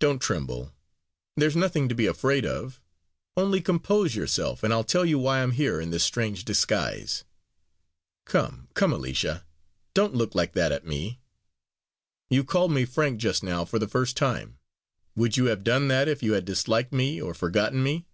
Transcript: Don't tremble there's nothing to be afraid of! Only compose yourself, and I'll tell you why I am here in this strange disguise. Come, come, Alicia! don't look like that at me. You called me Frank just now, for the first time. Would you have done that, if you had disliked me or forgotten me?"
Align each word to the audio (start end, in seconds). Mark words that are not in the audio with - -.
Don't 0.00 0.18
tremble 0.18 0.74
there's 1.36 1.54
nothing 1.54 1.88
to 1.88 1.94
be 1.94 2.06
afraid 2.06 2.44
of! 2.44 2.80
Only 3.36 3.60
compose 3.60 4.16
yourself, 4.16 4.64
and 4.64 4.72
I'll 4.72 4.82
tell 4.82 5.04
you 5.06 5.16
why 5.16 5.38
I 5.38 5.42
am 5.44 5.52
here 5.52 5.80
in 5.80 5.90
this 5.90 6.02
strange 6.02 6.44
disguise. 6.44 7.22
Come, 8.24 8.66
come, 8.74 8.92
Alicia! 8.92 9.46
don't 9.94 10.12
look 10.16 10.34
like 10.34 10.54
that 10.54 10.72
at 10.72 10.84
me. 10.84 11.20
You 12.28 12.42
called 12.42 12.72
me 12.72 12.84
Frank 12.84 13.20
just 13.20 13.44
now, 13.44 13.64
for 13.64 13.78
the 13.78 13.86
first 13.86 14.16
time. 14.16 14.58
Would 15.14 15.36
you 15.36 15.44
have 15.44 15.62
done 15.62 15.86
that, 15.86 16.08
if 16.08 16.20
you 16.20 16.32
had 16.32 16.44
disliked 16.44 16.92
me 16.92 17.20
or 17.22 17.32
forgotten 17.32 17.80
me?" 17.80 18.06